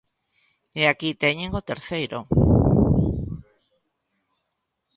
E 0.81 0.83
aquí 0.91 1.09
teñen 1.23 1.51
o 1.59 1.65
terceiro. 1.69 2.19